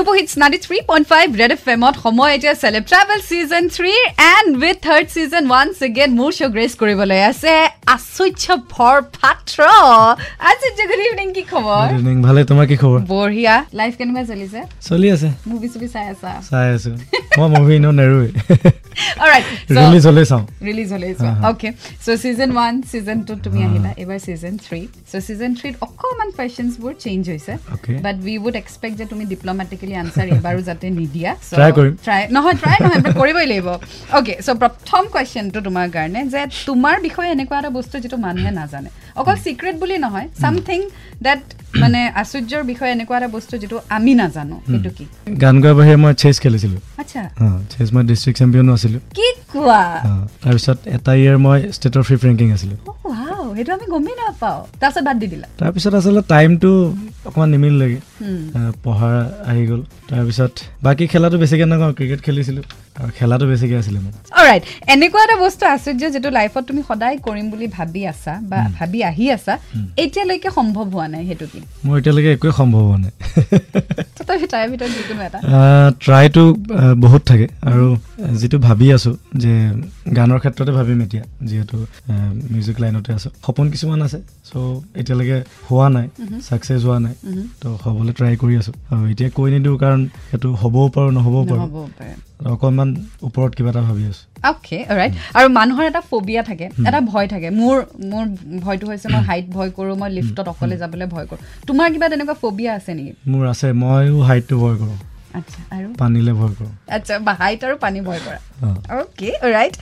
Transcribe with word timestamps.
Super 0.00 0.16
hits 0.16 0.34
ninety 0.40 0.58
three 0.66 0.78
point 0.90 1.06
five 1.12 1.26
red 1.40 1.52
F 1.54 1.64
এমত 1.72 1.94
সময় 2.04 2.30
এতিয়া 2.36 2.54
celeb 2.62 2.84
travel 2.90 3.18
season 3.30 3.64
three 3.76 3.94
and 4.34 4.50
with 4.62 4.76
third 4.86 5.06
season 5.14 5.42
once 5.52 5.76
again 5.88 6.10
মোৰ 6.20 6.30
show 6.38 6.52
grace 6.54 6.72
কৰিবলৈ 6.82 7.20
আছে 7.30 7.52
আচুৰ্য 7.94 8.56
ভৰ 8.74 8.96
পাত্ৰ 9.16 9.58
আচুৰ্য 10.50 10.80
গুড 10.90 11.00
ইভিনিং 11.06 11.28
কি 11.36 11.42
খবৰ? 11.52 11.86
ইভিনিং 11.96 12.16
ভালে 12.26 12.40
তোমাৰ 12.50 12.66
কি 12.70 12.76
খবৰ? 12.82 13.00
বঢ়িয়া। 13.12 13.54
লাইফ 13.80 13.92
কেনেকুৱা 13.98 14.22
চলিছে? 14.30 14.60
চলি 14.88 15.08
আছে। 15.14 15.28
মুভি 15.50 15.68
চুভি 15.72 15.88
চাই 15.94 16.06
আছা? 16.12 16.30
চাই 16.50 16.66
আছো। 16.76 16.90
মই 17.38 17.48
মুভি 17.56 17.74
এনেও 17.80 17.92
নেৰোৱে। 18.00 18.28
অলৰাইট 19.22 19.44
ৰিলিজ 19.76 20.02
হ'লেই 20.08 20.26
চাওঁ। 20.30 20.42
ৰিলিজ 20.68 20.88
হ'লে 20.94 21.08
okay 21.50 21.68
so' 22.04 22.16
season 22.22 22.50
one 22.56 22.74
season 22.90 23.18
টুত 23.26 23.38
তুমি 23.46 23.60
আহিলা 23.66 23.90
এইবাৰ 24.02 24.18
ছিজন 24.26 24.54
থ্ৰী 24.66 24.80
চ' 25.10 25.22
ছিজন 25.26 25.50
থ্ৰীত 25.58 25.74
অকণমান 25.86 26.28
কুৱেশ্যনছবোৰ 26.36 26.92
চেঞ্জ 27.04 27.22
হৈছে 27.32 27.52
Okay. 27.76 27.96
But 28.06 28.16
we 28.26 28.34
would 28.46 28.56
expect 28.62 28.94
যে 29.00 29.04
তুমি 29.12 29.24
ডিপ্ল'মেটিকেলি 29.32 29.89
আনচাৰ 30.02 30.26
এইবাৰো 30.36 30.60
যাতে 30.68 30.86
নিদিয়া। 31.00 31.30
ট্ৰাই 32.04 32.20
নহয় 32.34 32.56
ট্ৰাই 32.62 32.76
নহয় 32.84 33.00
কৰিবই 33.20 33.46
লাগিব। 33.52 33.68
অ'কে 34.16 34.34
চ' 34.46 34.58
প্ৰথম 34.62 35.02
কুৱেশ্যনটো 35.14 35.58
তোমাৰ 35.66 35.86
কাৰণে 35.96 36.20
যে 36.34 36.40
তোমাৰ 36.68 36.96
বিষয়ে 37.06 37.30
এনেকুৱা 37.36 37.56
এটা 37.60 37.70
বস্তু 37.78 37.94
যিটো 38.04 38.16
মানুহে 38.26 38.50
নাজানে। 38.60 38.90
অকল 39.20 39.36
চিক্ৰেট 39.46 39.74
বুলি 39.82 39.96
নহয় 40.04 40.26
ছামথিং 40.40 40.80
ডেট 41.26 41.40
মানে 41.82 42.00
আচুৰ্যৰ 42.20 42.62
বিষয়ে 42.72 42.92
এনেকুৱা 42.96 43.16
এটা 43.20 43.28
বস্তু 43.36 43.54
যিটো 43.62 43.76
আমি 43.96 44.12
নাজানো 44.20 44.56
সেইটো 44.70 44.90
কি? 44.96 45.04
গান 45.42 45.56
গোৱাৰ 45.62 45.74
বাহিৰে 45.78 45.98
মই 46.04 46.12
চেছ 46.22 46.36
খেলিছিলোঁ। 46.42 46.80
আচ্ছা। 47.02 47.22
চেছ 47.72 47.88
মই 47.94 48.02
ডিষ্ট্ৰিক্ট 48.10 48.36
চেম্পিয়নো 48.40 48.72
আছিলোঁ। 48.78 49.00
কি 49.16 49.26
কোৱা? 49.52 49.82
তাৰপিছত 50.42 50.78
এটা 50.96 51.12
ইয়েৰ 51.20 51.38
মই 51.46 51.58
ষ্টেটৰ 51.76 52.02
ফিফ 52.08 52.20
ৰেংকিং 52.28 52.48
আছিলোঁ। 52.56 52.78
সেইটো 53.56 53.72
আমি 53.76 53.86
গমেই 53.94 54.14
নাপাওঁ। 54.20 54.58
তাৰপিছত 54.80 55.02
বাদ 55.08 55.16
দি 55.20 55.26
দিলা। 55.32 55.46
তাৰপিছত 55.60 55.92
আচলতে 55.98 56.22
টাইমটো 56.32 56.70
অকণমান 57.28 57.48
নিমিলিলেগৈ 57.54 57.98
হুম। 58.20 58.42
আহ, 58.58 58.70
পঢ়া 58.84 59.10
আহি 59.50 59.62
গ'ল। 59.70 59.80
তাৰপিছত 60.10 60.52
বাকী 60.84 61.04
খেলাটো 61.12 61.36
বেছিকৈ 61.42 61.66
নকওঁ 61.72 61.92
ক্ৰিকেট 61.98 62.20
খেলিছিলোঁ। 62.26 62.64
আৰু 63.00 63.10
খেলাটো 63.18 63.44
বেছিকৈ 63.50 63.76
আছিলে 63.82 63.98
মোৰ। 64.04 64.12
এনেকুৱা 64.94 65.20
এটা 65.26 65.36
বস্তু 65.44 65.64
আচুৰ্য 65.74 66.02
যিটো 66.14 66.30
লাইফত 66.38 66.62
তুমি 66.70 66.80
সদায় 66.90 67.16
কৰিম 67.26 67.46
বুলি 67.52 67.66
ভাবি 67.76 68.02
আছা 68.12 68.32
বা 68.50 68.58
ভাবি 68.78 68.98
আহি 69.10 69.24
আছা 69.36 69.54
এতিয়ালৈকে 70.04 70.50
সম্ভৱ 70.58 70.84
হোৱা 70.94 71.06
নাই 71.14 71.22
সেইটো 71.28 71.46
কি? 71.52 71.60
মোৰ 71.86 71.94
এতিয়ালৈকে 72.00 72.30
একোৱে 72.36 72.52
সম্ভৱ 72.60 72.80
হোৱা 72.88 72.98
নাই। 73.04 73.12
তথাপি 74.16 74.46
তাৰে 74.52 74.66
ভিতৰত 74.72 74.90
যিকোনো 74.98 75.20
এটা। 75.28 75.38
ট্ৰাইটো 76.04 76.42
বহুত 77.04 77.22
থাকে। 77.30 77.46
আৰু 77.70 77.84
যিটো 78.40 78.58
ভাবি 78.68 78.86
আছোঁ 78.96 79.14
যে 79.42 79.52
গানৰ 80.18 80.38
ক্ষেত্ৰতে 80.42 80.72
ভাবিম 80.78 80.98
এতিয়া 81.06 81.24
যিহেতু 81.48 81.76
মিউজিক 82.52 82.76
লাইনতে 82.82 83.10
আছোঁ। 83.18 83.30
সপোন 83.46 83.66
কিছুমান 83.72 84.00
আছে 84.06 84.18
চ' 84.48 84.52
এতিয়ালৈকে 85.00 85.38
হোৱা 85.68 85.86
নাই 85.96 86.06
ছাকচেছ 86.48 86.80
হোৱা 86.86 86.98
নাই। 87.06 87.14
তো 87.62 87.68
হ'বলৈ 87.84 88.09
ট্ৰাই 88.18 88.32
কৰি 88.36 88.54
আছোঁ। 88.60 88.74
আৰু 88.92 89.02
এতিয়া 89.12 89.28
কৈ 89.30 89.48
নিদিওঁ 89.50 89.76
কাৰণ 89.78 90.00
সেইটো 90.30 90.48
হ'বও 90.62 90.86
পাৰোঁ 90.94 91.10
নহ'বও 91.16 91.42
পাৰোঁ। 91.50 91.66
অকণমান 92.52 92.88
ওপৰত 93.22 93.50
কিবা 93.56 93.70
এটা 93.70 93.80
ভাবি 93.80 94.04
আছোঁ। 94.10 94.24
অ'কে 94.50 94.78
ৰাইট 94.98 95.12
আৰু 95.38 95.46
মানুহৰ 95.58 95.84
এটা 95.90 96.00
ফবিয়া 96.10 96.42
থাকে 96.42 96.66
এটা 96.88 97.00
ভয় 97.12 97.26
থাকে। 97.26 97.48
মোৰ 97.50 97.76
মোৰ 98.12 98.24
ভয়টো 98.60 98.84
হৈছে 98.86 99.06
মই 99.08 99.22
হাইট 99.30 99.46
ভয় 99.56 99.70
কৰোঁ 99.76 99.96
মই 99.96 100.10
লিফ্টত 100.10 100.46
অকলে 100.48 100.76
যাবলৈ 100.76 101.06
ভয় 101.06 101.26
কৰোঁ। 101.30 101.40
তোমাৰ 101.66 101.86
কিবা 101.92 102.06
তেনেকুৱা 102.08 102.34
ফবিয়া 102.42 102.70
আছে 102.74 102.90
নেকি? 102.94 103.12
মোৰ 103.30 103.44
আছে 103.52 103.68
ময়ো 103.72 104.20
হাইটটো 104.20 104.54
ভয় 104.58 104.76
কৰোঁ। 104.76 104.96
পানীলৈ 106.00 106.32
ভয় 106.32 106.52
কৰোঁ। 106.58 106.70
আচ্ছা 106.96 107.14
বা 107.26 107.32
হাইট 107.40 107.60
আৰু 107.66 107.74
পানী 107.84 108.00
ভয় 108.08 108.20
কৰা। 108.26 108.38
অঁ। 108.66 108.76
অ'কে 108.96 109.30
ৰাইট 109.54 109.74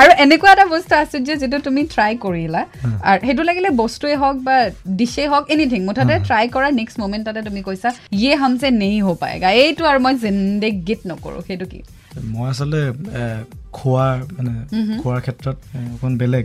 আৰু 0.00 0.10
এনেকুৱা 0.24 0.50
এটা 0.52 0.66
বস্তু 0.74 0.92
আছে 1.02 1.16
যে 1.26 1.34
যিটো 1.42 1.58
তুমি 1.66 1.80
ট্ৰাই 1.94 2.12
কৰিলা 2.24 2.62
আৰু 3.10 3.20
সেইটো 3.26 3.42
লাগিলে 3.48 3.68
বস্তুৱে 3.82 4.14
হওক 4.22 4.36
বা 4.46 4.56
ডিছেই 4.98 5.26
হওক 5.32 5.44
এনিথিং 5.54 5.80
মুঠতে 5.88 6.14
ট্ৰাই 6.28 6.44
কৰা 6.54 6.68
নেক্সট 6.80 6.96
মমেণ্টতে 7.02 7.40
তুমি 7.48 7.60
কৈছা 7.68 7.88
ইয়ে 8.20 8.32
হামছে 8.42 8.66
নেহি 8.80 9.00
হ'ব 9.06 9.16
পায়েগা। 9.22 9.48
এইটো 9.62 9.82
আৰু 9.90 9.98
মই 10.06 10.14
জিন্দেগীত 10.24 11.00
নকৰোঁ 11.10 11.40
সেইটো 11.48 11.66
কি? 11.72 11.80
মই 12.32 12.44
আচলতে 12.50 12.80
এ, 13.20 13.24
খোৱাৰ 13.78 14.16
মানে 14.36 14.52
খোৱাৰ 15.02 15.20
ক্ষেত্ৰত 15.26 15.56
অকণ 15.94 16.12
বেলেগ 16.22 16.44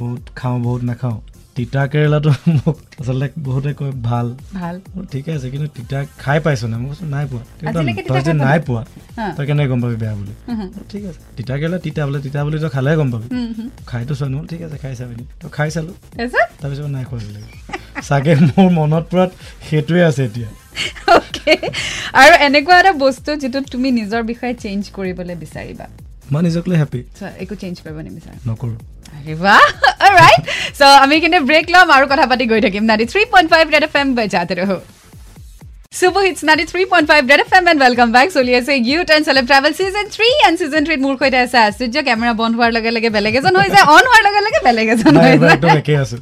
বহুত 0.00 0.22
খাওঁ 0.38 0.58
বহুত 0.66 0.82
নাখাওঁ। 0.90 1.18
তিতা 1.56 1.82
কেৰেলাটো 1.92 2.30
মোক 2.56 2.76
আচলতে 3.00 3.26
বহুতে 3.46 3.70
কয় 3.78 3.92
ভাল। 4.08 4.26
ভাল। 4.60 4.76
ঠিকে 5.12 5.30
আছে 5.36 5.46
কিন্তু 5.52 5.68
তিতা 5.76 5.98
খাই 6.24 6.38
পাইছোঁ 6.44 6.68
নাই? 6.72 6.78
মই 6.82 6.88
কৈছোঁ 6.92 7.08
নাই 7.14 7.24
পোৱা। 7.30 7.44
তই 7.58 8.20
খাই 8.24 8.34
নাই 8.46 8.58
পোৱা। 8.66 8.82
তই 9.36 9.44
কেনেকৈ 9.48 9.68
গম 9.70 9.78
পাবি 9.84 9.96
বেয়া 10.02 10.14
বুলি? 10.18 10.32
ঠিক 10.90 11.02
আছে 11.10 11.20
তিতা 11.36 11.54
কেৰেলা 11.60 11.78
তিতা 11.86 12.00
বোলে 12.06 12.18
তিতা 12.26 12.38
বুলি 12.46 12.56
তই 12.64 12.70
খালেহে 12.76 12.96
গম 13.00 13.08
পাবি। 13.14 13.26
খাইতো 13.90 14.12
চোৱা 14.18 14.28
নহ'ল 14.32 14.46
ঠিক 14.52 14.60
আছে 14.66 14.76
খাই 14.82 14.94
চাবি। 15.00 15.14
তই 15.40 15.48
খাই 15.56 15.68
চালোঁ। 15.74 15.94
তাৰপিছত? 16.60 16.88
নাই 16.96 17.04
খোৱা 17.08 17.22
বেলেগ। 17.26 17.44
চাগে 18.08 18.32
মোৰ 18.48 18.68
মনত 18.78 19.04
পৰাত 19.10 19.30
সেইটোৱে 19.66 20.00
আছে 20.08 20.22
এতিয়া। 20.28 20.48
আৰু 22.20 22.34
এনেকুৱা 22.46 22.74
এটা 22.80 22.92
বস্তু 23.04 23.30
যিটো 23.42 23.58
তুমি 23.72 23.88
নিজৰ 24.00 24.22
বিষয়ে 24.30 24.54
চেঞ্জ 24.64 24.82
কৰিবলৈ 24.96 25.34
বিচাৰিবা। 25.44 25.86
মই 26.32 26.40
নিজক 26.46 26.64
লৈ 26.70 26.76
হেপী 26.82 27.00
একো 27.44 27.54
চেঞ্জ 27.62 27.76
কৰিব 27.84 27.96
নিবিচাৰা। 28.06 28.36
নকৰোঁ। 28.48 28.78
ৰাইট 30.20 30.42
চ' 30.78 30.82
আমি 31.04 31.16
কিন্তু 31.22 31.38
ব্ৰেক 31.48 31.66
ল'ম 31.74 31.88
আৰু 31.96 32.04
কথা 32.12 32.24
পাতি 32.30 32.44
গৈ 32.52 32.60
থাকিম। 32.66 32.82
Ninety 32.90 33.06
three 33.12 33.22
point 33.32 33.48
five 33.52 33.64
red 33.74 33.84
F 33.88 33.94
M 34.02 34.08
বজাতে 34.18 34.54
red 35.98 37.40
F 37.40 37.50
M 37.52 37.64
and 37.70 37.80
welcome 37.84 38.08
back 38.12 38.28
চলি 38.36 38.52
আছে 38.58 38.72
ইউ 38.82 38.98
ten 39.10 39.20
celeb 39.26 39.44
travel 39.50 39.72
season 39.78 40.04
three 40.16 40.28
and 40.46 40.56
season 40.60 40.82
থ্ৰীত 40.86 41.00
মোৰ 41.06 41.14
সৈতে 41.20 41.38
আছে 41.44 41.58
আশ্চৰ্য 41.66 41.96
কেমেৰা 42.08 42.32
বন্ধ 42.40 42.52
হোৱাৰ 42.58 42.70
লগে 42.76 42.90
লগে 42.96 43.08
বেলেগ 43.16 43.34
এজন 43.40 43.54
হৈ 43.60 43.68
যায় 43.74 43.84
অন 43.94 44.04
হোৱাৰ 44.10 44.22
লগে 44.26 44.40
লগে 44.46 44.60
বেলেগ 44.66 44.86
এজন 44.94 45.12
নাই 45.16 45.24
হৈ 45.24 45.32
এইবাৰ 45.32 45.48
যায় 45.48 45.56
একদম 45.56 45.70
একেই 45.80 45.96
আছোঁ 46.02 46.18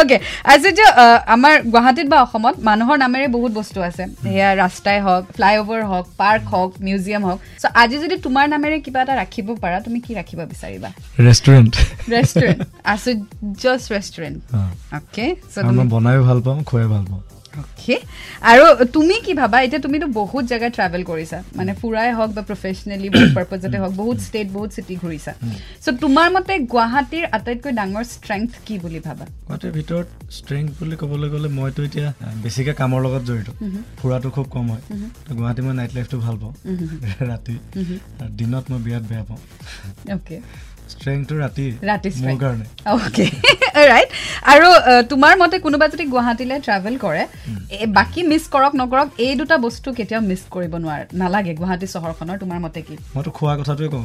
অ'কে 0.00 0.16
আশ্চৰ্য 0.52 0.80
আহ, 0.94 1.18
আমাৰ 1.34 1.54
গুৱাহাটীত 1.66 2.06
বা 2.12 2.18
অসমত 2.26 2.54
মানুহৰ 2.68 2.96
নামেৰে 3.04 3.26
বহুত 3.36 3.52
বস্তু 3.60 3.78
আছে 3.88 4.04
সেয়া 4.24 4.48
ৰাস্তাই 4.62 4.98
হওক 5.06 5.22
ফ্লাইঅভাৰ 5.36 5.80
হওক 5.90 6.06
পাৰ্ক 6.20 6.42
হওক 6.54 6.70
মিউজিয়াম 6.86 7.22
হওক 7.28 7.38
চ' 7.62 7.72
আজি 7.82 7.96
যদি 8.04 8.16
তোমাৰ 8.26 8.44
নামেৰে 8.54 8.76
কিবা 8.84 8.98
এটা 9.04 9.14
ৰাখিব 9.22 9.46
পাৰা 9.64 9.76
তুমি 9.86 9.98
কি 10.04 10.12
ৰাখিব 10.20 10.40
বিচাৰিবা 10.52 10.88
ৰেষ্টুৰেণ্ট 11.28 11.72
ৰেষ্টুৰেণ্ট 12.14 12.60
আশ্চৰ্যছ 12.94 13.82
ৰেষ্টুৰেণ্ট 13.94 14.38
অঁ 14.58 14.68
অ'কে 14.98 15.26
চ' 15.52 15.56
কাৰণ 15.56 15.74
মই 15.78 15.86
বনায়ো 15.94 16.22
ভাল 16.28 16.38
পাওঁ 16.46 16.58
খুৱাই 16.70 16.88
ভাল 16.94 17.04
পাওঁ 17.10 17.22
অ'কে 17.60 17.96
আৰু 18.50 18.64
তুমি 18.96 19.16
কি 19.26 19.32
ভাবা? 19.40 19.56
এতিয়া 19.66 19.80
তুমিতো 19.86 20.06
বহুত 20.20 20.44
জেগা 20.52 20.68
ট্ৰেভেল 20.76 21.02
কৰিছা। 21.10 21.38
মানে 21.58 21.72
ফুৰাই 21.80 22.08
হওক 22.18 22.30
বা 22.36 22.42
প্ৰফেচনেলি 22.50 23.08
পাৰ্পজতে 23.36 23.76
হওক 23.82 23.92
বহুত 24.00 24.18
ষ্টেট 24.26 24.46
বহুত 24.56 24.70
চিটি 24.76 24.94
ঘূৰিছা। 25.02 25.32
চ' 25.84 25.96
তোমাৰ 26.04 26.28
মতে 26.36 26.52
গুৱাহাটীৰ 26.74 27.24
আটাইতকৈ 27.36 27.72
ডাঙৰ 27.80 28.04
ষ্ট্ৰেংথ 28.14 28.50
কি 28.66 28.74
বুলি 28.84 29.00
ভাবা? 29.06 29.24
গুৱাহাটীৰ 29.46 29.72
ভিতৰত 29.78 30.08
ষ্ট্ৰেংথ 30.38 30.70
বুলি 30.80 30.96
ক'বলৈ 31.02 31.28
গ'লে 31.34 31.48
মইতো 31.58 31.80
এতিয়া 31.88 32.08
বেছিকৈ 32.42 32.74
কামৰ 32.80 33.00
লগত 33.06 33.22
জড়িত। 33.28 33.48
ফুৰাটো 33.98 34.28
খুব 34.36 34.46
কম 34.54 34.66
হয়। 34.72 34.82
গুৱাহাটী 35.38 35.60
মই 35.66 35.74
নাইট 35.80 35.92
লাইফটো 35.96 36.16
ভাল 36.24 36.36
পাওঁ। 36.42 36.54
ৰাতি। 37.30 37.54
দিনত 38.38 38.64
মই 38.70 38.80
বিৰাট 38.86 39.04
বেয়া 39.10 39.24
পাওঁ। 39.28 39.40
অ'কে 40.16 40.36
ষ্ট্ৰেংথটো 40.92 41.34
ৰাতি 41.42 41.64
ৰাতি 41.90 42.08
মোৰ 42.10 42.18
strength. 42.18 42.42
কাৰণে। 42.44 42.64
অ'কে 42.92 43.24
ৰাইট 43.90 44.08
আৰু 44.52 44.66
আহ, 44.72 45.02
তোমাৰ 45.12 45.34
মতে 45.42 45.56
কোনোবা 45.64 45.86
যদি 45.88 46.04
গুৱাহাটীলৈ 46.12 46.58
ট্ৰেভেল 46.66 46.94
কৰে 47.04 47.22
বাকী 47.98 48.20
মিছ 48.30 48.44
কৰক 48.54 48.72
নকৰক 48.80 49.08
এই 49.26 49.32
দুটা 49.40 49.56
বস্তু 49.66 49.88
কেতিয়াও 49.98 50.22
মিছ 50.30 50.42
কৰিব 50.54 50.72
নোৱাৰে। 50.84 51.04
নালাগে 51.22 51.52
গুৱাহাটী 51.60 51.86
চহৰখনৰ 51.94 52.36
তোমাৰ 52.42 52.58
মতে 52.64 52.80
কি? 52.86 52.94
মইতো 53.16 53.30
খোৱা 53.38 53.54
কথাটোৱে 53.60 53.88
কওঁ 53.94 54.02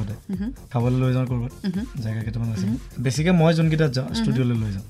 খাবলৈ 0.72 0.98
লৈ 1.04 1.12
যাওঁ 1.14 1.26
ক'ৰবাত। 1.32 1.52
জেগা 2.04 2.22
কেইটামান 2.26 2.50
আছে। 2.56 2.68
বেছিকৈ 3.04 3.34
মই 3.42 3.52
যোনকেইটাত 3.54 3.92
যাওঁ 3.98 4.08
ষ্টুডিঅ'লৈ 4.20 4.56
লৈ 4.64 4.72
যাওঁ। 4.76 4.86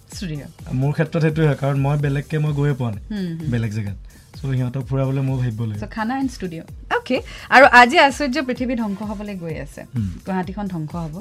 মোৰ 0.81 0.91
ক্ষেত্ৰত 0.97 1.21
সেইটোৱে 1.25 1.45
হয় 1.50 1.57
কাৰণ 1.63 1.77
মই 1.85 1.95
বেলেগকৈ 2.06 2.38
মই 2.45 2.53
গৈয়ে 2.59 2.75
পোৱা 2.79 2.91
নাই। 2.95 3.03
বেলেগ 3.51 3.71
জেগাত। 3.77 3.97
চ' 4.38 4.41
সিহঁতক 4.50 4.83
ফুৰাবলৈ 4.89 5.21
মই 5.29 5.35
ভাবিব 5.41 5.61
লাগে 5.69 5.88
খানা 5.95 6.13
এণ্ড 6.21 6.31
ষ্টুডিঅ' 6.31 6.66
অ'কে 7.09 7.18
আৰু 7.56 7.66
আজি 7.81 7.97
আশ্চৰ্য 8.08 8.38
পৃথিৱী 8.47 8.74
ধ্বংস 8.81 9.00
হ'বলৈ 9.09 9.36
গৈ 9.44 9.56
আছে। 9.66 9.81
গুৱাহাটীখন 10.25 10.66
ধ্বংস 10.74 10.92
হ'ব। 11.03 11.16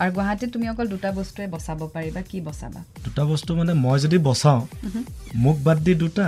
আৰু 0.00 0.10
গুৱাহাটীত 0.16 0.48
তুমি 0.54 0.66
অকল 0.72 0.86
দুটা 0.94 1.08
বস্তুৱে 1.18 1.46
বচাব 1.54 1.80
পাৰিবা 1.94 2.20
কি 2.30 2.38
বচাবা? 2.48 2.80
দুটা 3.04 3.22
বস্তু 3.30 3.50
মানে 3.60 3.72
মই 3.84 3.96
যদি 4.04 4.18
বচাওঁ 4.28 4.60
মোক 5.44 5.56
বাদ 5.66 5.78
দি 5.86 5.92
দুটা 6.02 6.26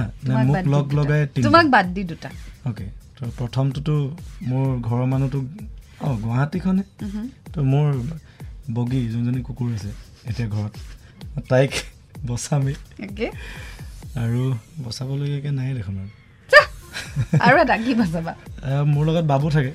মোক 0.49 0.57
লগ 0.75 0.85
দুটা। 0.85 0.97
লগাই 0.99 1.21
তোমাক 1.47 1.67
বাদ 1.75 1.87
দি 1.95 2.03
দুটা। 2.11 2.29
অ'কে 2.69 2.87
প্ৰথমটোতো 3.39 3.95
মোৰ 4.51 4.65
ঘৰৰ 4.87 5.05
মানুহটো 5.13 5.39
অঁ 6.07 6.15
গুৱাহাটীখনে। 6.25 6.83
তো 7.53 7.59
মোৰ 7.73 7.87
বগী 8.77 9.01
যোনজনী 9.13 9.41
কুকুৰ 9.47 9.69
আছে 9.77 9.91
এতিয়া 10.31 10.49
ঘৰত 10.55 10.75
তাইক 11.51 11.73
বচামেই। 12.29 12.77
আৰু 14.23 14.43
বচাবলগীয়াকৈ 14.85 15.51
নাই 15.59 15.71
দেখোন 15.79 15.97
আৰু। 16.03 16.11
আৰু 17.47 17.57
এটা 17.65 17.77
কি 17.85 17.93
বচাবা? 18.01 18.33
মোৰ 18.93 19.03
লগত 19.09 19.25
বাবু 19.33 19.47
থাকে 19.57 19.73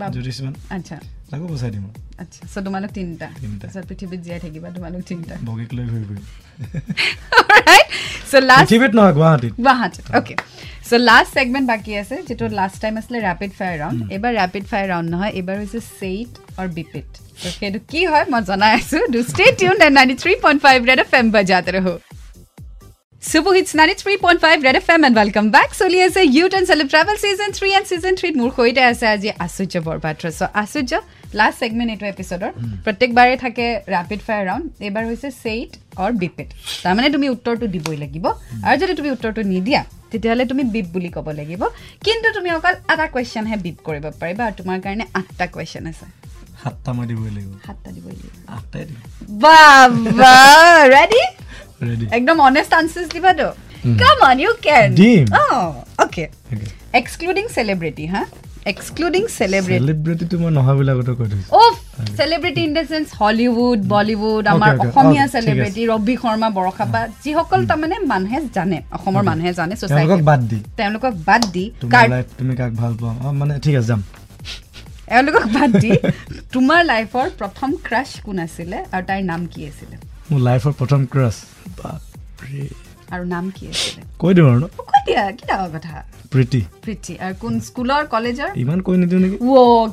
বাবু। 0.00 0.12
জ্যোতিষমান। 0.14 0.54
আচ্ছা। 0.76 0.96
তাকো 1.30 1.44
বচাই 1.52 1.70
দিম। 1.74 1.84
আৰু 1.86 1.92
আচ্ছা 2.22 2.40
চ' 2.52 2.64
তোমালোক 2.66 2.90
তিনিটা। 2.96 3.26
তিনিটা। 3.42 3.66
তাৰপিছত 3.66 3.84
পৃথিৱীত 3.90 4.20
জীয়াই 4.26 4.40
থাকিবা 4.44 4.68
তোমালোক 4.76 5.02
তিনিটা। 5.10 5.34
বগীক 5.48 5.70
লৈ 5.76 5.84
ঘূৰি 5.92 6.04
ফুৰিম। 6.08 6.24
Alright. 7.52 7.88
So 8.30 8.36
last 8.50 8.62
পৃথিৱীত 8.62 8.92
নহয় 8.98 9.14
গুৱাহাটীত। 9.18 9.52
গুৱাহাটীত 9.64 10.04
অ'কে 10.18 10.34
চ' 10.88 11.00
লাষ্ট 11.08 11.30
ছেগমেণ্ট 11.36 11.66
বাকী 11.72 11.92
আছে 12.02 12.16
যিটো 12.28 12.44
লাষ্ট 12.60 12.76
টাইম 12.82 12.94
আছিলে 13.00 13.18
ৰেপিড 13.28 13.50
ফায়াৰ 13.58 13.76
ৰাউণ্ড 13.82 13.98
এইবাৰ 14.14 14.32
ৰেপিড 14.40 14.64
ফায়াৰ 14.70 14.86
ৰাউণ্ড 14.92 15.08
নহয় 15.14 15.32
এইবাৰ 15.38 15.56
হৈছে 15.62 15.80
চেইট 16.00 16.30
অৰ 16.60 16.66
বিপিট 16.78 17.08
চ' 17.40 17.54
সেইটো 17.58 17.78
কি 17.92 18.00
হয় 18.10 18.24
মই 18.32 18.40
জনাই 18.50 18.72
আছোঁ। 18.78 19.02
Do 19.14 19.20
stay 19.30 19.44
tune 19.60 19.76
and 19.86 19.94
ninety 19.98 20.16
three 20.22 20.32
point 20.44 20.58
five 20.66 20.78
red 20.90 20.98
F 21.04 21.10
M 21.20 21.26
বজাতে 21.36 21.70
ৰহো। 21.76 21.94
Super 23.26 23.54
Hits 23.54 23.74
93.5 23.74 24.62
Red 24.62 24.76
FM 24.76 25.04
and 25.06 25.16
welcome 25.16 25.48
back. 25.50 25.70
চলি 25.80 25.98
আছে 26.06 26.20
youth 26.36 26.52
and 26.58 26.66
celeb 26.70 26.88
travel 26.94 27.16
season 27.24 27.48
three 27.58 27.68
and 27.76 27.86
season 27.90 28.12
থ্ৰীত 28.18 28.34
মোৰ 28.40 28.50
সৈতে 28.58 28.82
আছে 28.90 29.06
আজি 29.14 29.28
Achurjya 29.46 29.74
Borpatra 29.86 30.24
so' 30.38 30.50
Achurjya 30.62 30.92
last 31.38 31.56
segment 31.62 31.90
এইটো 31.94 32.06
এপিছডৰ 32.12 32.50
প্ৰত্যেকবাৰে 32.84 33.34
থাকে 33.44 33.64
ৰেপিড 33.94 34.20
ফায়াৰ 34.26 34.44
ৰাউণ্ড 34.48 34.64
এইবাৰ 34.86 35.04
হৈছে 35.10 35.28
ছেইট 35.42 35.70
অৰ 36.02 36.10
বিপিড 36.22 36.48
তাৰমানে 36.84 37.08
তুমি 37.16 37.26
উত্তৰটো 37.34 37.66
দিবই 37.74 37.96
লাগিব 38.04 38.24
আৰু 38.66 38.76
যদি 38.82 38.92
তুমি 39.00 39.10
উত্তৰটো 39.16 39.40
নিদিয়া 39.54 39.80
তেতিয়াহ'লে 40.12 40.44
তুমি 40.52 40.62
বিপ 40.74 40.86
বুলি 40.94 41.10
ক'ব 41.16 41.26
লাগিব 41.40 41.62
কিন্তু 42.06 42.28
তুমি 42.36 42.48
অকল 42.58 42.74
এটা 42.92 43.06
কুৱেশ্যনহে 43.14 43.56
বিপ 43.64 43.78
কৰিব 43.86 44.04
পাৰিবা 44.20 44.42
আৰু 44.48 44.54
তোমাৰ 44.60 44.78
কাৰণে 44.84 45.04
আঠটা 45.20 45.46
কুৱেশ্যন 45.54 45.84
আছে 45.92 46.06
সাতটা 46.60 46.90
মই 46.96 47.06
দিবই 47.10 47.30
লাগিব 47.36 47.52
সাতটা 47.66 47.90
দিবই 47.96 48.14
লাগিব 48.20 48.34
আঠটাই 48.56 48.84
দিম 48.88 48.98
ৰেডি 50.92 50.94
ৰেডি 50.94 51.22
একদম 52.16 52.36
অনেষ্ট 52.48 52.70
আনচাৰ্ছ 52.80 53.08
দিবাতো 53.16 53.48
Mm. 53.84 53.96
Come 54.02 54.18
on 54.30 54.38
you 54.44 54.52
can 54.66 54.88
দিম। 55.00 55.24
অ'কে 56.04 56.24
এক্সক্লুডিং 57.00 57.44
চেলিব্ৰিটি 57.56 58.04
হা 58.12 58.22
এক্সক্লুডিং 58.72 59.22
চেলিব্ৰিটি 59.38 59.78
চেলিব্ৰিটিটো 59.80 60.36
মই 60.42 60.50
নহয় 60.58 60.76
বুলি 60.78 60.90
আগতে 60.94 61.12
কৈ 61.18 61.26
থৈছোঁ 61.32 61.50
অ' 61.60 61.72
celebrity 62.18 62.60
in 62.66 62.72
the 62.78 62.84
sense 62.90 63.06
Hollywood 63.20 63.78
Bollywood 63.94 64.44
আমাৰ. 64.52 64.72
অসমীয়া 64.84 65.24
Okay, 65.24 65.32
ঠিক 65.32 65.34
চেলিব্ৰিটি 65.34 65.82
ৰবি 65.92 66.14
শৰ্মা 66.22 66.48
বৰষাপা 66.58 67.00
যিসকল 67.22 67.60
তাৰমানে 67.70 67.96
মানুহে 68.12 68.38
জানে 68.56 68.78
অসমৰ 68.96 69.22
মানুহে 69.30 69.50
জানে 69.58 69.74
তেওঁলোকক 69.74 70.08
ছ'চাইটি 70.08 70.22
বাদ 70.30 70.40
দি 70.50 70.58
তেওঁলোকক 70.80 71.14
বাদ 71.28 71.42
দি 71.54 71.64
তুমি 72.38 72.52
কাক 72.60 72.72
ভাল 72.80 72.92
পোৱা 73.00 73.12
অঁ 73.26 73.32
মানে 73.40 73.52
ঠিক 73.64 73.74
আছে 73.80 73.88
যাম 73.90 74.00
এওঁলোকক 75.14 75.44
বাদ 75.56 75.70
দি 75.82 75.90
তোমাৰ 76.54 76.80
লাইফৰ 76.92 77.26
প্ৰথম 77.40 77.70
ক্ৰাছ 77.86 78.10
কোন 78.26 78.36
আছিলে 78.46 78.78
আৰু 78.94 79.02
তাইৰ 79.08 79.22
নাম 79.32 79.40
কি 79.52 79.60
আছিলে 79.70 79.96
মোৰ 80.32 80.40
লাইফৰ 80.40 80.72
প্ৰথম 80.72 81.06
ক্ৰাছ 81.06 81.36
বাপৰে। 81.78 82.68
আৰু 83.10 83.24
নাম 83.24 83.50
কি 83.50 83.68
আছিলে? 83.68 84.02
কৈ 84.18 84.34
দিওঁ 84.34 84.48
আৰু 84.50 84.66
কৈ 84.76 84.98
দিয়া 85.06 85.30
কি 85.30 85.44
ডাঙৰ 85.46 85.68
কথা? 85.74 86.04
প্ৰীতি। 86.30 86.60
প্ৰীতি। 86.82 87.16
আৰু 87.20 87.34
কোন 87.40 87.60
স্কুলৰ 87.60 88.06
কলেজৰ? 88.06 88.50
ইমান 88.56 88.80
কৈ 88.80 88.96
নিদিওঁ 88.96 89.20
নেকি? 89.20 89.36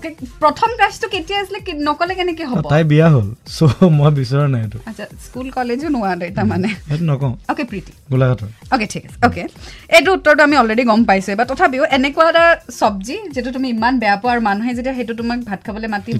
কে- 0.01 0.15
প্ৰথম 0.39 0.69
ক্ৰাছটো 0.77 1.07
কেতিয়া 1.07 1.41
আছিলে 1.41 1.59
নকলে 1.83 2.15
কেনেকে 2.15 2.43
হ'ব? 2.45 2.69
তাই 2.69 2.83
বিয়া 2.83 3.07
হ'ল 3.09 3.27
চ' 3.45 3.61
মই 3.91 4.11
বিচৰা 4.11 4.47
নাই 4.47 4.61
এইটো। 4.61 4.79
আচ্ছা 4.85 5.05
স্কুল 5.25 5.49
কলেজো 5.51 5.87
তাৰমানে। 6.35 6.67
সেইটো 6.67 7.05
নকওঁ। 7.05 7.33
অ'কে 7.49 7.63
প্ৰীতি। 7.63 7.91
গোলাঘাটৰ। 8.11 8.47
অ'কে 8.71 8.85
ঠিক 8.85 9.05
আছে। 9.05 9.17
অ'কে 9.25 9.43
এইটো 9.89 10.13
উত্তৰটো 10.13 10.43
আমি 10.43 10.55
অলৰেডি 10.57 10.83
গম 10.83 11.03
পাইছোঁ 11.03 11.35
বা 11.35 11.45
তথাপিও 11.45 11.83
এনেকুৱা 11.85 12.29
এটা 12.29 12.45
চব্জি 12.79 13.15
যিটো 13.31 13.51
তুমি 13.51 13.69
ইমান 13.69 13.99
বেয়া 13.99 14.15
পোৱা 14.15 14.31
আৰু 14.33 14.41
মানুহে 14.41 14.73
যেতিয়া 14.73 14.95
সেইটো 14.95 15.13
তোমাক 15.13 15.39
ভাত 15.39 15.59
খাবলৈ 15.65 15.87
মাতি 15.87 16.11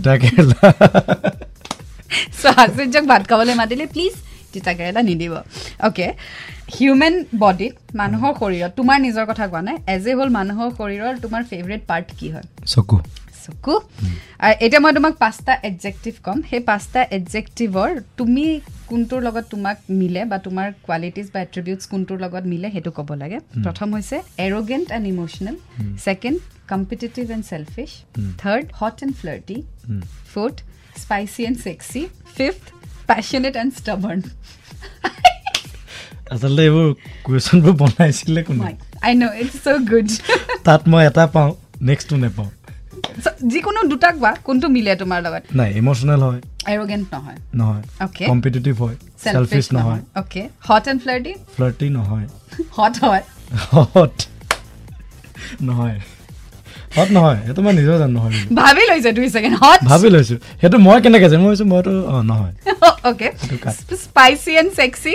চ' 2.41 2.45
আচুৰ্যক 2.63 3.03
ভাত 3.11 3.23
খাবলৈ 3.29 3.55
মাতিলে 3.61 3.85
প্লিজ 3.93 4.13
তিতা 4.53 4.71
কেৰেলা 4.77 5.01
নিদিব। 5.09 5.33
অ'কে 5.87 6.07
হিউমেন 6.75 7.15
বডিত 7.43 7.73
মানুহৰ 7.99 8.31
শৰীৰত 8.41 8.71
তোমাৰ 8.79 8.97
নিজৰ 9.07 9.25
কথা 9.31 9.45
কোৱা 9.51 9.61
নাই 9.67 9.77
এজ 9.95 10.03
এ 10.11 10.13
হ'ল 10.17 10.29
মানুহৰ 10.39 10.69
শৰীৰৰ 10.77 11.13
তোমাৰ 11.23 11.41
ফেভৰেট 11.51 11.81
পাৰ্ট 11.89 12.07
কি 12.19 12.27
হয়? 12.33 12.47
চকু। 12.73 12.97
চকু। 13.43 13.73
এতিয়া 14.65 14.81
মই 14.83 14.91
তোমাক 14.97 15.13
পাঁচটা 15.23 15.53
এডজেক্টিভ 15.69 16.13
ক'ম। 16.25 16.37
সেই 16.49 16.61
পাঁচটা 16.69 17.01
এডজেক্টিভৰ 17.17 17.89
তুমি 18.19 18.45
কোনটোৰ 18.89 19.19
লগত 19.27 19.45
তোমাক 19.53 19.77
মিলে 20.01 20.21
বা 20.31 20.37
তোমাৰ 20.45 20.67
কোৱালিটিজ 20.87 21.27
বা 21.33 21.39
এট্ৰিবিউটছ 21.47 21.83
কোনটোৰ 21.93 22.17
লগত 22.25 22.43
মিলে 22.53 22.67
সেইটো 22.75 22.91
ক'ব 22.97 23.09
লাগে। 23.23 23.37
প্ৰথম 23.65 23.87
হৈছে 23.95 24.17
arrogant 24.47 24.87
and 24.95 25.05
emotional 25.13 25.55
second 26.05 26.37
competitive 26.73 27.25
and 27.35 27.45
selfish 27.51 27.89
third 28.41 28.65
hot 28.79 28.95
and 29.05 29.13
flirty 29.21 29.57
fourth 30.33 30.57
spicy 31.01 31.41
and 31.43 31.57
sexy 31.63 32.01
fifth 32.37 32.63
passionate 33.07 33.55
and 33.55 33.71
stubborn 33.79 34.21
আচলতে 36.31 36.61
এইবোৰ 36.63 36.87
কুৱেশ্যনবোৰ 37.25 37.73
বনাইছিলে 37.81 38.41
কোনে? 38.43 38.61
আই 39.05 39.13
ন' 39.15 39.33
ইটছ 39.41 39.55
চ' 39.65 39.67
গুড 39.91 40.07
তাত 40.63 40.81
মই 40.87 41.03
এটা 41.05 41.23
পাওঁ 41.27 41.51
নেক্সটটো 41.81 42.15
নেপাওঁ। 42.17 42.49
যিকোনো 43.43 43.79
দুটা 43.83 44.09
কোৱা 44.11 44.31
কোনটো 44.43 44.67
মিলে 44.67 44.91
তোমাৰ 44.95 45.19
লগত? 45.25 45.43
নাই 45.55 45.69
ইম'চনেল 45.73 46.21
হয়। 46.27 46.41
এৰগেণ্ট 46.73 47.05
নহয়। 47.13 47.39
নহয়। 47.55 47.83
অ'কে 47.99 48.25
কম্পিটিটিভ 48.25 48.75
হয়। 48.83 48.95
চেলফিছ 49.23 49.65
নহয়। 49.73 50.01
Okay 50.15 50.43
hot 50.69 50.83
and 50.87 50.99
flirty 51.03 51.33
flirty 51.55 51.87
নহয়। 51.89 52.27
হট 52.77 52.95
হয় 53.03 53.23
হট 53.95 54.15
নহয়। 55.61 55.97
হট 56.97 57.09
নহয় 57.11 57.37
সেইটো 57.45 57.61
মই 57.65 57.73
নিজেও 57.79 57.97
জানো 58.01 58.13
নহয়। 58.17 58.33
ভাবি 58.59 58.83
লৈছে 58.89 59.09
দুই 59.17 59.27
ছেকেণ্ড 59.29 59.55
হট 59.61 59.79
ভাবি 59.91 60.07
লৈছো। 60.15 60.35
সেইটো 60.61 60.77
মই 60.87 60.97
কেনেকে 61.03 61.27
জানো 61.31 61.41
মই 61.43 61.47
ভাবিছো 61.49 61.65
মইতো 61.71 61.91
অঁ 62.13 62.21
নহয়। 62.23 62.53
অ'কে। 63.09 63.27
স্পাইচি 64.03 64.51
এণ্ড 64.61 64.69
ছেক্সি 64.79 65.13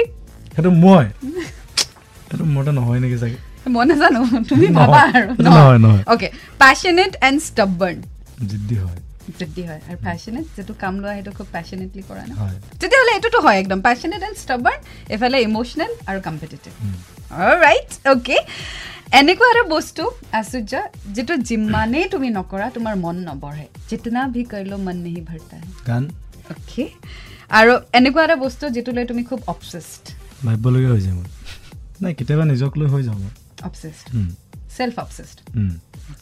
সেইটো 0.55 0.71
মই। 0.85 1.05
সেইটো 2.29 2.45
মোৰতো 2.55 2.71
নহয় 2.79 2.99
নেকি 3.01 3.17
চাগে। 3.23 3.39
মই 3.75 3.85
নাজানো 3.91 4.21
তুমি 4.51 4.67
ভাবা 4.79 5.01
আৰু 5.17 5.29
নহয়, 5.47 5.79
নহয়। 5.85 6.03
অ'কে 6.13 6.29
পেশ্যনেট 6.63 7.13
এণ্ড 7.29 7.39
ষ্টাবাৰ্ণ 7.49 7.99
জিদ্দি 8.51 8.77
হয়। 8.85 8.99
যদি 9.41 9.63
হয় 9.69 9.81
আৰু 9.89 9.99
পেশ্যনেট 10.09 10.47
যিটো 10.57 10.73
কাম 10.83 10.95
লোৱা 11.03 11.13
সেইটো 11.17 11.33
খুব 11.39 11.49
পেশ্যনেটলি 11.57 12.03
কৰা 12.11 12.25
ন? 12.31 12.33
তেতিয়াহ'লে 12.81 13.13
এইটোতো 13.17 13.39
হয় 13.47 13.59
একদম 13.63 13.79
পেশ্যনেট 13.89 14.21
এণ্ড 14.29 14.37
ষ্টাবাৰ্ণ 14.45 14.79
এইফালে 15.15 15.39
ইম'চনেল 15.49 15.93
আৰু 16.11 16.19
কম্পিটিটিভ। 16.29 16.73
ৰাইট 17.65 17.91
অ'কে 18.13 18.39
এনেকুৱা 19.21 19.47
এটা 19.53 19.65
বস্তু 19.77 20.03
আচুৰ্য 20.41 20.73
যিটো 21.17 21.35
যিমানেই 21.49 22.07
তুমি 22.15 22.29
নকৰা 22.39 22.67
তোমাৰ 22.77 22.95
মন 23.05 23.17
নবঢ়ে। 23.29 23.67
জিতনা 23.91 24.21
ভি 24.35 24.43
কৰিলো 24.53 24.77
মন 24.87 24.97
নেহি 25.05 25.23
ভৰতা 25.29 25.57
গান? 25.89 26.05
অ'কে 26.53 26.85
আৰু 27.59 27.73
এনেকুৱা 27.99 28.23
এটা 28.27 28.37
বস্তু 28.45 28.65
যিটো 28.77 28.91
লৈ 28.97 29.05
তুমি 29.11 29.23
খুব 29.31 29.41
অবচেছড 29.53 30.05
ভাবিবলগীয়া 30.47 30.91
হৈ 30.95 31.01
যায় 31.07 31.17
মোৰ। 31.19 31.27
নাই 32.03 32.13
কেতিয়াবা 32.19 32.45
নিজক 32.53 32.73
লৈ 32.81 32.89
হৈ 32.95 33.03
যাওঁ 33.09 33.19
মই। 33.23 33.33
উম, 34.19 34.29
চেল্ফ. 34.79 34.97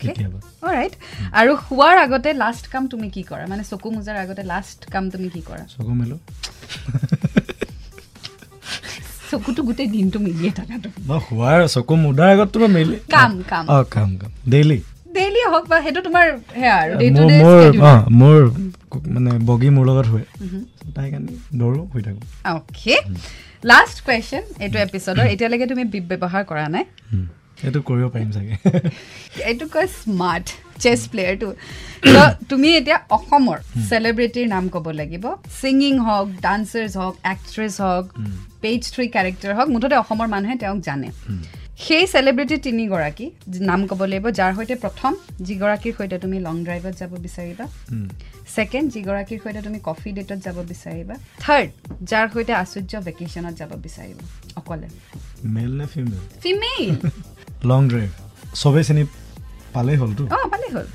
কেতিয়াবা। 0.01 0.39
ৰাইট 0.77 0.95
আৰু 1.41 1.53
শোৱাৰ 1.67 1.95
আগতে 2.05 2.31
লাষ্ট 2.43 2.65
কাম 2.73 2.83
তুমি 2.93 3.09
কি 3.15 3.23
কৰা? 3.31 3.45
মানে 3.53 3.63
চকু 3.71 3.89
মোজাৰ 3.97 4.17
আগতে 4.25 4.43
লাষ্ট 4.53 4.81
কাম 4.95 5.05
তুমি 5.15 5.29
কি 5.35 5.41
কৰা? 5.49 5.65
চকু 5.75 5.93
মেলো। 6.01 6.17
চকুটো 9.31 9.61
গোটেই 9.69 9.89
দিনটো 9.95 10.19
মিলিয়ে 10.27 10.51
থাকাটো 10.59 10.89
মই 11.09 11.19
শোৱাৰ 11.29 11.59
চকু 11.75 11.95
মুদাৰ 12.03 12.29
আগততো 12.35 12.57
মই 12.63 12.71
মেলি 12.77 12.97
কাম, 13.15 13.33
কাম। 13.51 13.65
অঁ 13.75 13.85
কাম 13.95 14.11
কাম। 14.21 14.31
ডেইলি 14.53 14.79
ডেইলি 15.17 15.41
হওক 15.53 15.65
বা 15.71 15.77
সেইটো 15.85 16.01
তোমাৰ 16.07 16.27
সেয়া 16.55 16.75
আৰু 16.83 16.93
মোৰ 18.21 18.39
মানে 19.15 19.31
বগী 19.49 19.69
মোৰ 19.77 19.85
লগত 19.89 20.07
শুৱে 20.11 20.25
তাই 20.97 21.07
কাৰণে 21.13 21.33
দৌৰো 21.61 21.81
শুই 21.93 22.03
থাকোঁ। 22.07 22.25
অ'কে 22.53 22.97
লাষ্ট 23.71 23.97
কুৱেশ্যন 24.07 24.43
এইটো 24.65 24.77
এপিছডৰ 24.87 25.27
এতিয়ালৈকে 25.35 25.67
তুমি 25.73 25.85
বিপ 25.93 26.05
ব্যৱহাৰ 26.13 26.43
কৰা 26.51 26.67
নাই 26.75 26.85
সেইটো 27.61 27.81
কৰিব 27.89 28.07
পাৰিম 28.15 28.31
চাগে। 28.37 28.55
এইটো 29.51 29.67
কয় 29.75 29.89
স্মাৰ্ট 30.01 30.47
চেছ 30.83 31.01
প্লেয়াৰটো 31.13 31.49
তুমি 32.51 32.69
এতিয়া 32.79 32.99
অসমৰ 33.17 33.59
চেলিব্ৰিটিৰ 33.91 34.47
নাম 34.55 34.65
ক'ব 34.75 34.87
লাগিব। 35.01 35.25
ছিংগিং 35.61 35.95
হওক 36.07 36.29
ডান্সাৰ্ছ 36.47 36.95
হওক 37.01 37.15
এক্ট্ৰেছ 37.35 37.75
হওক 37.85 38.07
পেজ 38.63 38.81
থ্ৰী 38.95 39.05
কেৰেক্টাৰ 39.15 39.53
হওক 39.57 39.69
মুঠতে 39.75 39.97
অসমৰ 40.03 40.29
মানুহে 40.35 40.55
তেওঁক 40.63 40.81
জানে। 40.89 41.09
সেই 41.85 42.05
চেলিব্ৰিটি 42.13 42.57
তিনিগৰাকী 42.67 43.27
নাম 43.71 43.81
ক'ব 43.91 44.01
লাগিব 44.11 44.27
যাৰ 44.39 44.53
সৈতে 44.57 44.75
প্ৰথম 44.85 45.13
যিগৰাকীৰ 45.49 45.95
সৈতে 45.99 46.17
তুমি 46.25 46.37
লং 46.47 46.57
ড্ৰাইভত 46.67 46.95
যাব 47.01 47.13
বিচাৰিবা। 47.27 47.65
ছেকেণ্ড 48.55 48.87
যিগৰাকীৰ 48.95 49.39
সৈতে 49.45 49.61
তুমি 49.67 49.79
কফি 49.89 50.11
ডেটত 50.17 50.39
যাব 50.47 50.59
বিচাৰিবা। 50.73 51.15
থাৰ্ড 51.45 51.69
যাৰ 52.11 52.27
সৈতে 52.35 52.53
আচুৰ্য 52.63 52.93
ভেকেশ্যনত 53.09 53.55
যাব 53.61 53.71
বিচাৰিবা 53.87 54.25
অকলে। 54.61 54.89
ফিমেল 55.43 55.75
ফিমেইল 56.43 56.91
লং 57.71 57.81
ড্ৰাইভ 57.91 58.11
চবেই 58.63 58.85
চিনি 58.89 59.03
পালেই 59.75 59.97
হ'লতো 60.01 60.23
অঁ 60.37 60.47
ভালেই 60.53 60.71
হ'ল। 60.75 60.87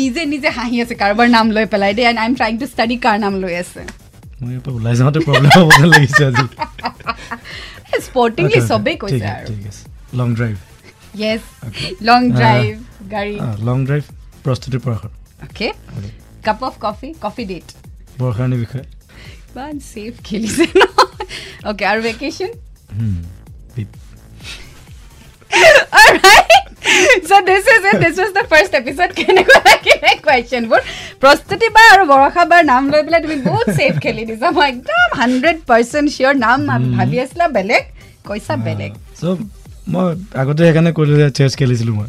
নিজে 0.00 0.22
নিজে 0.32 0.48
হাঁহি 0.58 0.76
আছে 0.84 0.94
কাৰোবাৰ 1.02 1.28
নাম 1.36 1.46
লৈ 1.56 1.64
পেলাই 1.72 1.92
দেই 1.98 2.06
and 2.10 2.18
I 2.22 2.26
am 2.30 2.34
trying 2.38 2.54
to 2.60 2.66
study 2.72 2.96
কাৰ 3.04 3.16
নাম 3.24 3.34
লৈ 3.42 3.54
আছে। 3.62 3.82
মই 4.40 4.50
ইয়াৰ 4.52 4.62
পৰা 4.64 4.74
ওলাই 4.78 4.94
যাওঁতে 5.00 5.20
প্ৰব্লেম 5.26 5.52
হ'ব 5.58 5.68
যেন 5.76 5.86
লাগিছে 5.94 6.22
আজি। 6.28 6.46
স্পৰ্টিংলি 8.06 8.58
চবেই 8.70 8.96
কৈছে 9.02 9.26
আৰু। 9.36 9.46
ঠিক 9.50 9.62
আছে। 9.70 9.82
Long 10.20 10.28
drive 10.38 10.54
yes 11.22 11.42
long 12.08 12.20
drive 12.38 12.72
গাড়ী। 13.14 13.34
লং 13.68 13.78
ড্ৰাইভ 13.88 14.04
প্ৰস্তুতি 14.44 14.78
Parashar 14.84 15.12
okay 15.46 15.68
cup 16.46 16.60
of 16.68 16.74
coffee 16.86 17.08
coffee 17.24 17.44
date 17.50 17.66
বৰষাৰণীৰ 18.20 18.60
বিষয়ে? 18.64 18.84
ইমান 19.50 19.74
ছেফ 19.90 20.14
খেলিছে 20.28 20.64
অ'কে 21.68 21.84
আৰু 21.90 22.00
vacation 22.08 22.50
so 27.28 27.40
this 27.42 27.66
is 27.66 27.84
it. 27.90 28.00
This 28.00 28.16
was 28.22 28.32
the 28.38 28.44
first 28.52 28.72
episode. 28.80 29.12
কেনেকুৱা 29.20 29.58
লাগিলে 29.68 30.10
কুৱেশ্যনবোৰ 30.26 30.80
প্ৰস্তুতি 31.22 31.68
বা 31.76 31.82
আৰু 31.92 32.04
বৰষা 32.12 32.44
বাৰ 32.52 32.62
নাম 32.72 32.82
লৈ 32.92 33.02
পেলাই 33.06 33.20
তুমি 33.26 33.36
বহুত 33.48 33.66
ছেফ 33.78 33.94
খেলি 34.04 34.24
দিছা 34.30 34.48
মই 34.56 34.66
একদম 34.72 35.08
হাণ্ড্ৰেড 35.20 35.56
পাৰ্চেণ্ট 35.70 36.08
চিয়'ৰ 36.16 36.34
নাম 36.46 36.58
ভাবি 36.96 37.16
আছিলা 37.24 37.46
বেলেগ 37.56 37.82
কৈছা 38.28 38.54
বেলেগ 38.66 38.92
চ' 39.20 39.24
মই 39.92 40.06
আগতে 40.42 40.62
সেইকাৰণে 40.66 40.92
ক'লো 40.98 41.14
যে 41.22 41.28
চেছ 41.38 41.52
খেলিছিলোঁ 41.60 41.94
মই 41.98 42.08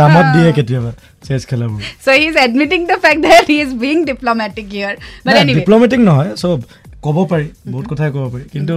কামত 0.00 0.26
দিয়ে 0.34 0.50
কেতিয়াবা 0.58 0.90
চেছ 1.26 1.42
খেলাবোৰ 1.50 1.80
so 2.04 2.10
he 2.18 2.24
is 2.30 2.36
admitting 2.46 2.82
the 2.92 2.98
fact 3.04 3.20
that 3.28 3.44
he 3.52 3.58
is 3.64 3.72
being 3.84 4.00
diplomatic 4.10 4.66
here. 4.76 4.94
But 5.26 5.34
anyway. 5.42 5.58
Diplomatic 5.58 6.00
নহয় 6.08 6.30
চ' 6.42 6.44
ক'ব 7.04 7.16
পাৰি 7.30 7.46
বহুত 7.72 7.86
কথাই 7.90 8.10
ক'ব 8.14 8.24
পাৰি 8.34 8.44
কিন্তু 8.54 8.74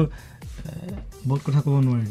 বহুত 1.30 1.42
কথা 1.48 1.60
ক'ব 1.66 1.76
নোৱাৰি। 1.88 2.06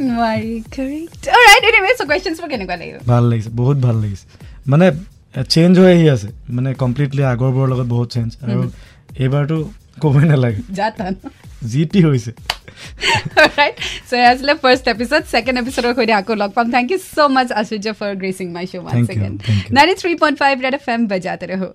বহুত 3.61 3.77
ভাল 3.87 3.97
লাগিছে। 4.03 4.27
মানে 4.73 4.87
চেঞ্জ 5.55 5.73
হৈ 5.81 5.91
আহি 5.97 6.07
আছে। 6.15 6.29
মানে 6.57 6.71
কমপ্লিটলি 6.83 7.23
আগৰবোৰৰ 7.33 7.67
লগত 7.73 7.87
বহুত 7.95 8.09
চেঞ্জ 8.15 8.31
আৰু 8.45 8.61
এইবাৰটো 9.25 9.57
ক'বই 10.03 10.25
নালাগে। 10.31 10.61
যি 11.73 11.83
টি 11.93 12.01
হৈছে। 12.07 12.33
আছিলে 14.33 14.53
ফাৰ্ষ্ট 14.63 14.85
এপিছড 14.95 15.23
ছেকেণ্ড 15.33 15.57
এপিছডৰ 15.63 15.93
সৈতে 15.99 16.15
আকৌ 16.21 16.35
লগ 16.43 16.51
পাম। 16.57 16.67
Thank 16.77 16.87
you 16.93 16.99
so' 17.15 17.19
much 17.37 17.49
Achurjya 17.61 17.89
for 17.99 18.11
gracing 18.23 18.47
my 18.57 18.65
show' 18.71 18.81
one 18.83 18.95
second 19.09 19.37
nine 19.77 19.89
three 20.03 20.13
point 20.23 20.37
five 20.43 20.55
red 20.65 20.75
F 20.81 20.87
M 20.95 21.01
বজাতে 21.13 21.47
হ'ব 21.61 21.73